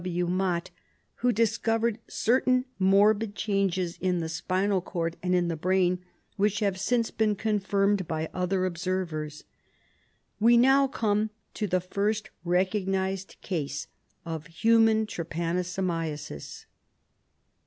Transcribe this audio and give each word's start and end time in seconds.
W. 0.03 0.25
Mott, 0.25 0.71
who 1.17 1.31
discovered 1.31 1.99
certain 2.07 2.65
morbid 2.79 3.35
changes 3.35 3.99
in 4.01 4.17
the 4.19 4.29
spinal 4.29 4.81
cord 4.81 5.15
and 5.21 5.35
in 5.35 5.47
the 5.47 5.55
brain, 5.55 5.99
which 6.37 6.59
have 6.59 6.79
since 6.79 7.11
been 7.11 7.35
confirmed 7.35 8.07
by 8.07 8.27
other 8.33 8.65
observers. 8.65 9.43
We 10.39 10.57
now 10.57 10.87
come 10.87 11.29
to 11.53 11.67
the 11.67 11.79
first 11.81 12.31
recognised 12.43 13.35
case 13.43 13.85
of 14.25 14.47
human 14.47 15.05
trypanosomiasis. 15.05 16.65